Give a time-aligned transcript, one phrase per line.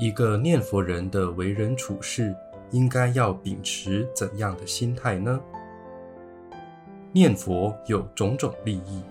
[0.00, 2.32] 一个念佛人的为人处事，
[2.70, 5.40] 应该要秉持怎样的心态呢？
[7.10, 9.02] 念佛有种种利益，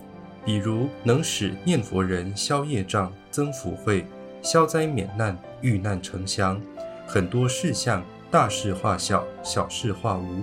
[0.46, 4.06] 比如能使念佛人消业障、增福慧、
[4.40, 6.58] 消灾免难、遇难成祥，
[7.06, 10.42] 很多事项大事化小，小事化无，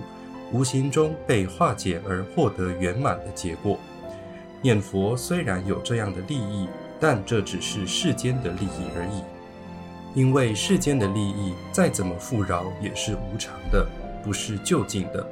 [0.52, 3.76] 无形中被化解而获得圆满的结果。
[4.62, 6.68] 念佛虽然有这样的利益，
[7.00, 9.24] 但这只是世间的利益而已。
[10.16, 13.86] 因为世间的利益再怎么富饶也是无常的，
[14.24, 15.24] 不是就近的。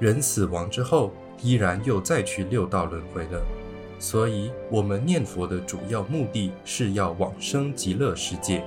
[0.00, 3.40] 人死亡之后，依然又再去六道轮回了。
[4.00, 8.64] 所以，我们念佛的主要目的是要往生极乐世界。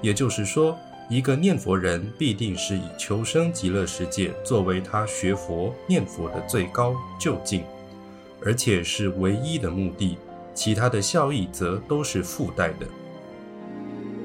[0.00, 0.76] 也就是说，
[1.08, 7.62] 一个念佛人必定是以求生极乐世界作为他学佛念佛的最高就近，
[8.44, 10.18] 而且是唯一的目的。
[10.52, 12.86] 其他的效益则都是附带的。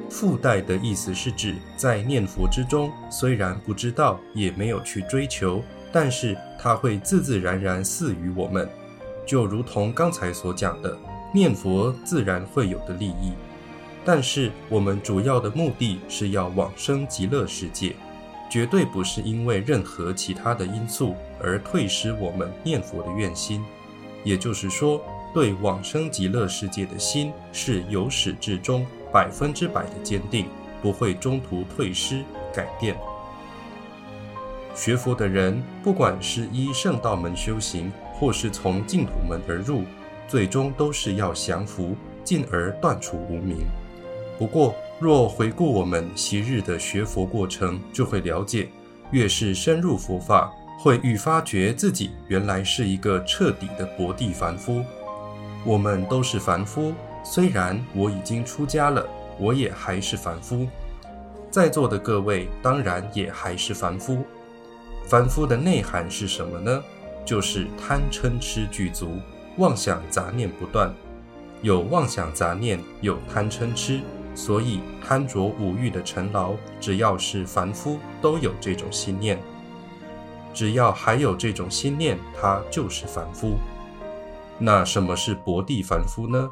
[0.09, 5.63] 附带的意思是指在念佛之中，虽然不知道，也没有去追求。
[5.89, 8.69] 但是它会自自然然赐予我们，
[9.25, 10.95] 就如同刚才所讲的，
[11.33, 13.31] 念佛自然会有的利益。
[14.03, 17.95] 但是我们主要的目的是要往生极乐世界，
[18.49, 23.63] 绝对不是因为任何其他的因素而退失我们念佛的愿心。
[24.23, 25.01] 也就是说，
[25.33, 30.47] 对往生极乐世界的心是由始至终百分之百的坚定，
[30.81, 32.95] 不会中途退失改变。
[34.75, 39.83] 学佛的人，不管是依圣道门修行，或是从净土门而入，
[40.27, 43.65] 最终都是要降伏，进而断除无明。
[44.37, 48.69] 不过，若回顾我们昔日的学佛过程，就会了解，
[49.09, 54.83] 越是深入佛法，会愈发觉自己原来是一个彻底的薄地凡夫。
[55.65, 56.93] 我们都是凡夫，
[57.29, 59.05] 虽然我已经出家了，
[59.37, 60.65] 我也还是凡夫。
[61.51, 64.23] 在座的各位，当然也还是凡夫。
[65.05, 66.81] 凡夫的内涵是什么呢？
[67.25, 69.19] 就是贪嗔痴具足，
[69.57, 70.89] 妄想杂念不断。
[71.61, 73.99] 有妄想杂念，有贪嗔痴，
[74.33, 79.37] 所以贪着五欲的尘劳，只要是凡夫都有这种心念。
[80.53, 83.57] 只要还有这种心念，他就是凡夫。
[84.57, 86.49] 那什么是薄地凡夫呢？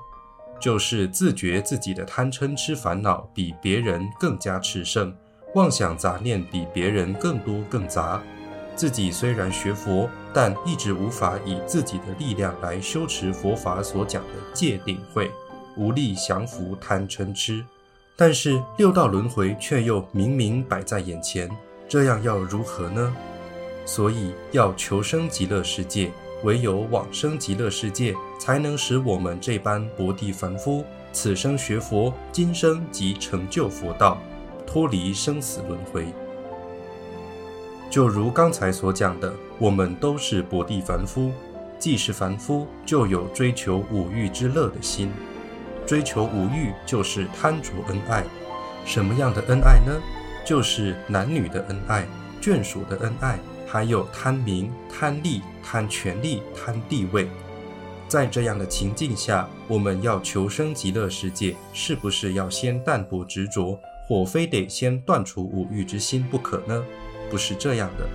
[0.66, 5.16] 就是自觉自己的贪嗔痴烦恼比别人更加炽盛，
[5.54, 8.20] 妄想杂念比别人更多更杂。
[8.76, 15.30] 自己虽然学佛，但一直无法以自己的力量来修持佛法所讲的戒定慧，
[15.78, 17.64] 无力降服贪嗔痴。
[18.16, 21.48] 但是六道轮回却又明明摆在眼前，
[21.88, 23.16] 这样要如何呢？
[23.86, 26.12] 所以要求生极乐世界，
[26.44, 34.18] 唯有往生极乐世界，才能使我们这般薄地凡夫，此生学佛，今生即成就佛道，
[34.66, 36.06] 脱离生死轮回。
[37.90, 41.32] 就如刚才所讲的，我们都是薄地凡夫。
[41.78, 45.12] 既是凡夫，就有追求五欲之乐的心。
[45.86, 48.24] 追求五欲，就是贪着恩爱。
[48.86, 49.94] 什么样的恩爱呢？
[50.46, 52.06] 就是男女的恩爱、
[52.42, 53.40] 眷属的恩爱，
[53.76, 57.28] 还有贪名、贪利、贪权力、贪地位。
[58.08, 63.78] 在这样的情境下，我们要求生极乐世界，是不是要先淡泊执着，
[64.08, 66.82] 或非得先断除五欲之心不可呢？
[67.30, 68.08] 不是这样的。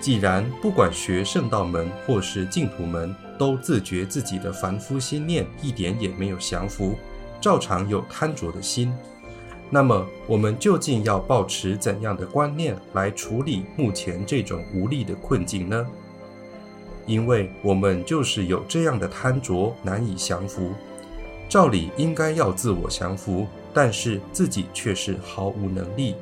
[0.00, 6.96] 既然不管学圣道门或是净土门，都自觉自己的凡夫心念一点也没有降服，
[7.40, 8.94] 照常有贪着的心，
[9.68, 15.86] 那么我们究竟要保持怎样的观念来处理目前这种无力的困境呢？
[17.04, 20.72] 因为我们就是有这样的贪着，难以降服。
[21.48, 26.14] 照理应该要自我降服，但是自己却是毫无能力。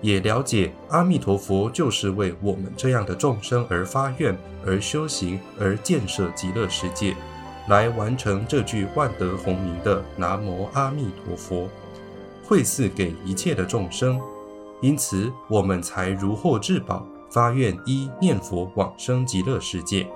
[0.00, 7.16] 也了解阿弥陀佛就是为我们这样的众生而发愿、而修行、而建设极乐世界，
[7.68, 11.68] 来完成这句万德洪名的南无阿弥陀佛，
[12.48, 14.18] 惠赐给一切的众生。
[14.80, 20.08] 因此，我们才如获至宝，发愿一念佛往生极乐世界。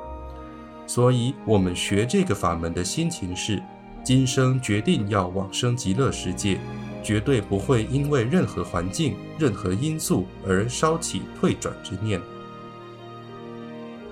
[0.87, 3.63] 所以，我们学这个法门的心情是：
[4.03, 6.59] 今生决定要往生极乐世界。
[7.05, 12.21] 绝对不会因为任何环境、任何因素而烧起退转之念。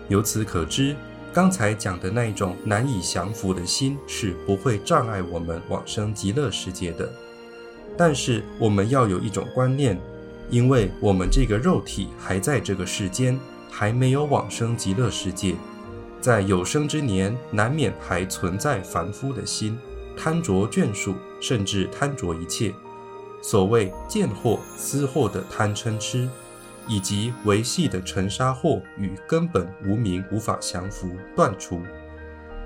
[0.09, 0.97] 由此可知，
[1.33, 7.09] 刚才讲的那一种难以降服的心是不会障碍我们往生极乐世界的。
[8.01, 10.01] 但是我们要有一种观念，
[10.49, 13.39] 因为我们这个肉体还在这个世间，
[13.71, 15.55] 还没有往生极乐世界，
[16.19, 19.79] 在有生之年难免还存在凡夫的心。
[20.17, 22.73] 贪着眷属，甚至贪着一切，
[23.43, 26.27] 所谓见货思货的贪嗔痴，
[26.89, 31.83] 以及维系的尘沙祸与根本无名无法降服断除。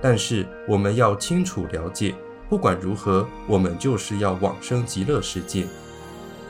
[0.00, 2.14] 但是我们要清楚了解，
[2.48, 5.66] 不管如何，我们就是要往生极乐世界。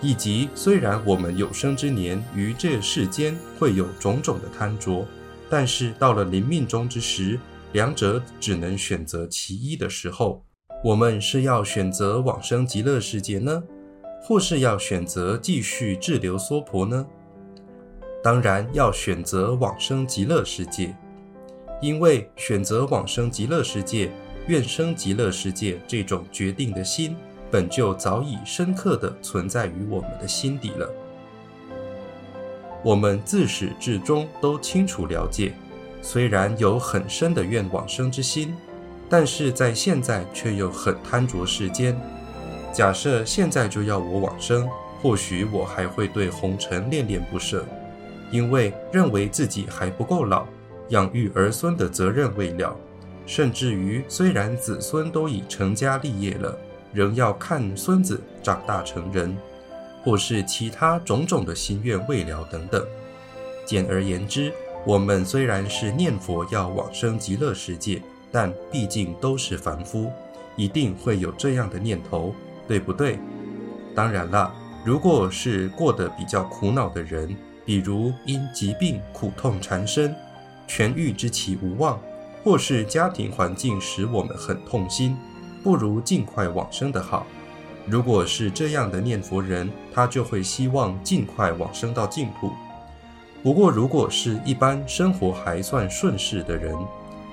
[0.00, 5.06] 以及虽然我们有生之年于这世间会有种种的贪着，
[5.48, 7.38] 但是到了临命终之时，
[7.72, 10.44] 两者只能选择其一的时候，
[10.82, 13.62] 我们是要选择往生极乐世界呢，
[14.22, 17.06] 或是要选择继续滞留娑婆呢？
[18.22, 20.94] 当然要选择往生极乐世界，
[21.80, 24.12] 因为选择往生极乐世界、
[24.46, 27.16] 愿生极乐世界这种决定的心。
[27.50, 30.90] 本就早已深刻地存在于我们的心底了。
[32.82, 35.54] 我们自始至终都清楚了解，
[36.02, 38.52] 虽然有很深的愿往生之心，
[39.08, 41.96] 但是在现在却又很贪着世间。
[42.72, 44.68] 假设现在就要我往生，
[45.00, 47.64] 或许我还会对红尘恋恋不舍，
[48.32, 50.44] 因为认为自己还不够老，
[50.88, 52.76] 养育儿孙的责任未了，
[53.26, 56.58] 甚至于虽然子孙都已成家立业了。
[56.94, 59.36] 仍要看孙子长大成人，
[60.04, 62.86] 或是其他种种的心愿未了等等。
[63.66, 64.52] 简而言之，
[64.86, 68.00] 我们虽然是念佛要往生极乐世界，
[68.30, 70.08] 但毕竟都是凡夫，
[70.54, 72.32] 一定会有这样的念头，
[72.68, 73.18] 对不对？
[73.92, 74.54] 当然了，
[74.84, 80.14] 如果是过得比较苦恼的人，比如因疾病苦痛缠身，
[80.68, 82.00] 痊愈之期无望，
[82.44, 85.16] 或是家庭环境使我们很痛心。
[85.62, 87.26] 不如尽快往生的好。
[87.86, 92.52] 如果是这样的念佛人，他就会希望尽快往生到净土。
[93.42, 96.76] 不过，如果是一般生活还算顺势的人，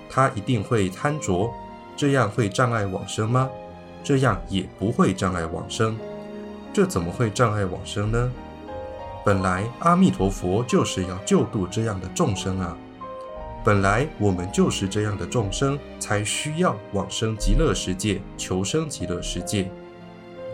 [0.10, 1.52] 他一定会贪着，
[1.98, 3.50] 这样会障碍往生吗？
[4.02, 5.98] 这样也不会障碍往生。
[6.74, 8.31] 这怎么会障碍往生呢？
[9.25, 12.78] 本来阿弥陀佛就是要救度这样的众生啊。
[13.63, 19.69] 本来我们就是这样的众生，才需要往生极乐世界，求生极乐世界。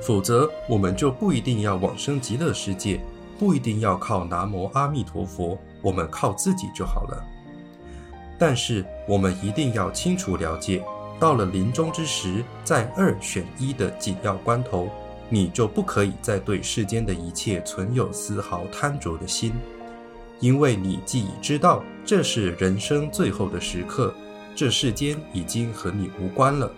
[0.01, 2.99] 否则，我们就不一定要往生极乐世界，
[3.39, 7.23] 不一定要靠南无阿弥陀佛，我们靠自己就好了。
[8.37, 10.83] 但是，我们一定要清楚了解，
[11.17, 14.89] 到了临终之时，在二选一的紧要关头，
[15.29, 19.53] 你就不可以再对世间的一切存有丝毫贪着的心。
[20.39, 24.13] 因为你既已知道这是人生最后的时刻，
[24.55, 26.71] 这世间已经和你无关了。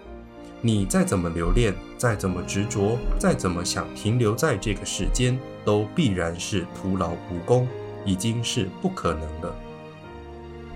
[0.62, 7.68] 你再怎么留恋，再怎么执着，再怎么想停留在这个世间，都必然是徒劳无功，
[8.06, 9.56] 已经是不可能了。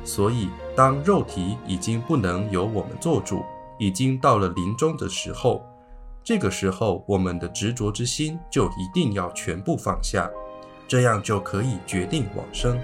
[0.06, 3.44] 所以，当肉体已经不能由我们做主，
[3.78, 5.66] 已经到了临终的时候，
[6.24, 10.30] 这个时候，我们的执着之心就一定要全部放下。
[10.88, 12.80] 这样就可以决定往生。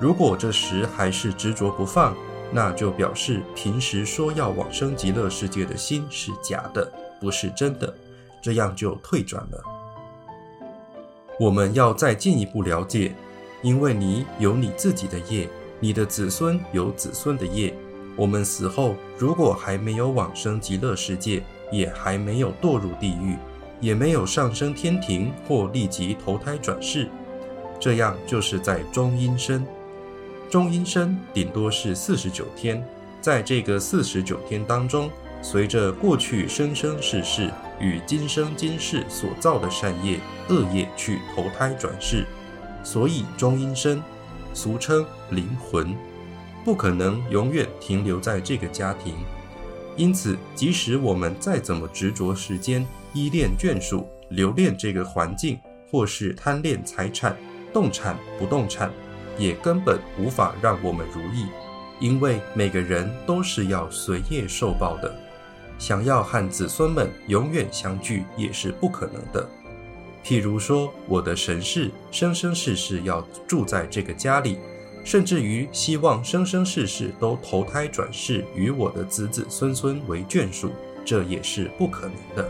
[0.00, 2.16] 如果这时还是执着不放，
[2.52, 7.92] 那就表示平时说要往生极乐世界的心是假的，不是真的。
[8.40, 9.62] 这样就退转了。
[11.40, 13.12] 我们要再进一步了解，
[13.62, 15.48] 因为你有你自己的业，
[15.80, 17.74] 你的子孙有子孙的业。
[18.16, 23.36] 我们死后如果还没有往生极乐世界，也还没有堕入地狱。
[23.80, 27.08] 也没有上升天庭或立即投胎转世，
[27.80, 29.64] 这样就是在中阴身。
[30.50, 32.82] 中阴身顶多是四十九天，
[33.20, 35.10] 在这个四十九天当中，
[35.42, 40.18] 随着过去生生世世与今生今世所造的善业
[40.48, 42.26] 恶业去投胎转世，
[42.82, 44.02] 所以中阴身
[44.54, 45.94] 俗称灵魂，
[46.64, 49.14] 不可能永远停留在这个家庭。
[49.96, 55.58] 因此，即使我们再怎么执着时间，依恋眷属，留恋这个环境，
[55.90, 57.36] 或是贪恋财产、
[57.72, 58.90] 动产、不动产，
[59.38, 61.46] 也根本无法让我们如意。
[62.00, 65.12] 因为每个人都是要随业受报的，
[65.78, 69.48] 想要和子孙们永远相聚也是不可能的。
[70.24, 74.58] 譬如说，我的神士生生世世要住在这个家里，
[75.02, 80.70] 甚至于希望生生世世都投胎转世与我的子子孙孙为眷属，
[81.04, 82.48] 这也是不可能的。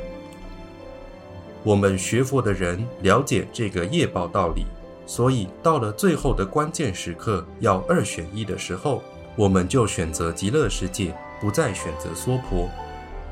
[1.64, 4.64] 我们学佛的人了解这个业报道理，
[5.06, 9.02] 所以到了最后的关键时刻要二选一的时候，
[9.36, 12.68] 我们就选择极乐世界，不再选择娑婆。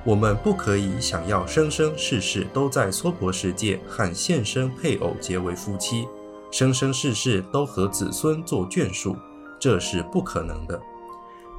[0.04, 6.06] 我们不可以想要生生世世都在娑婆世界和现生配偶结为夫妻，
[6.50, 9.16] 生生世世都和子孙做眷属，
[9.58, 10.80] 这是不可能的，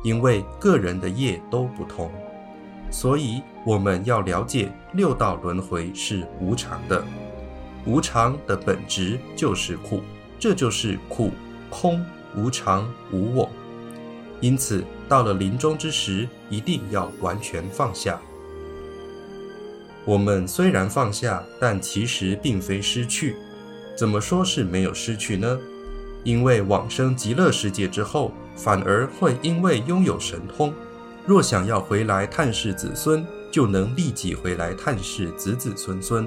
[0.04, 2.10] 因为个人的业都不同。
[2.90, 7.04] 所以我们要了解六道轮回是无常的，
[7.86, 10.02] 无常的本质就是苦，
[10.40, 11.32] 这就是苦、
[11.70, 12.04] 空、
[12.36, 13.50] 无常、无我。
[14.40, 18.20] 因此，到了临终之时，一定要完全放下。
[20.06, 23.36] 我们虽然放下，但其实并非失去。
[23.98, 25.60] 怎么说是没有失去呢？
[26.24, 30.74] 因为往生极乐世界之后，反而会因为拥有神通，
[31.28, 36.26] 若想要回来探视子孙，就能立即回来探视子子孙孙，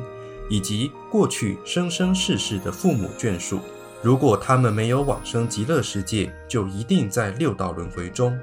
[0.50, 3.60] 以及过去生生世世的父母眷属。
[4.02, 8.38] 如果他们没有往生极乐世界，就一定在六道轮回中，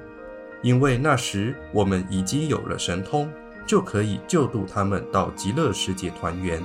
[0.60, 3.30] 因为那时我们已经有了神通，
[3.64, 6.60] 就可以救度他们到极乐世界团圆。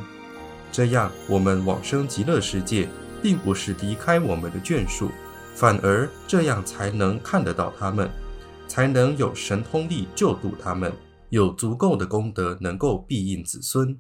[0.71, 2.87] 这样，我们往生极乐世界，
[3.21, 5.11] 并不是离开我们的眷属，
[5.53, 8.09] 反而这样才能看得到他们，
[8.67, 10.91] 才能有神通力救度他们，
[11.29, 13.97] 有足够的功德能够庇应子孙。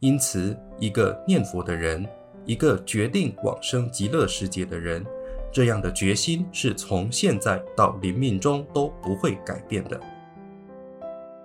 [0.00, 2.06] 因此，一个念佛的人。
[2.46, 5.04] 一个决定往生极乐世界的人，
[5.52, 10.00] 这样的决心是从现在到临命中都不会改变的。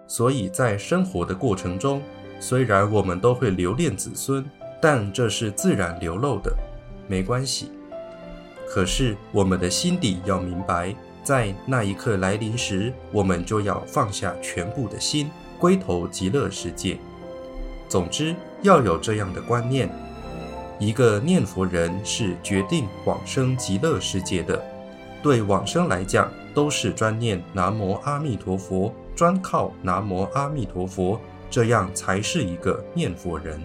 [0.08, 2.02] 所以在生活的过程中，
[2.40, 4.50] 虽然我们都会留恋子孙，
[4.82, 6.56] 但这是自然流露的，
[7.10, 7.70] 没关系。
[8.66, 16.98] 可是我们的心底要明白，在那一刻来临时，我们就要放下全部的心，归投极乐世界。
[17.88, 19.90] 总之，要有这样的观念。
[20.80, 24.62] 一个念佛人是决定往生极乐世界的，
[25.22, 33.62] 对往生来讲，都是专念南无阿弥陀佛，专靠南无阿弥陀佛，这样才是一个念佛人。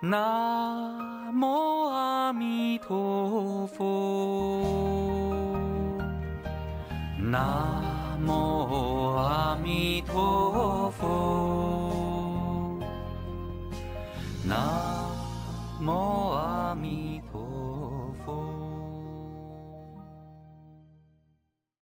[0.00, 3.84] 南无阿弥陀佛，
[7.18, 12.78] 南无阿弥陀佛，
[14.44, 14.56] 南
[15.80, 16.27] 无。